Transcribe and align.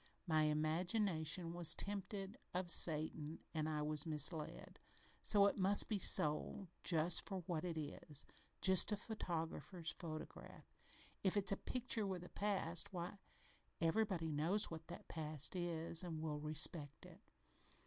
My 0.25 0.45
imagination 0.45 1.53
was 1.53 1.75
tempted 1.75 2.35
of 2.55 2.71
Satan 2.71 3.37
an' 3.53 3.67
I 3.67 3.83
was 3.83 4.07
misled. 4.07 4.79
So 5.21 5.45
it 5.45 5.59
must 5.59 5.87
be 5.89 5.99
sold 5.99 6.69
for 6.69 6.83
just 6.83 7.29
what 7.29 7.63
it 7.63 7.77
is 7.77 8.25
just 8.61 8.91
a 8.91 8.97
photographer's 8.97 9.91
photograph. 9.99 10.65
If 11.23 11.37
it's 11.37 11.51
a 11.51 11.55
picture 11.55 12.07
with 12.07 12.23
a 12.23 12.29
past, 12.29 12.91
why, 12.91 13.19
everybody 13.79 14.31
knows 14.31 14.71
what 14.71 14.87
that 14.87 15.07
past 15.07 15.55
is, 15.55 16.01
and 16.01 16.19
will 16.19 16.39
respect 16.39 17.05
it. 17.05 17.21